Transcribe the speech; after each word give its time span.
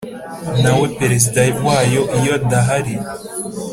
nawe 0.61 0.85
Perezida 0.99 1.39
wayo 1.65 2.01
Iyo 2.17 2.31
adahari 2.39 2.95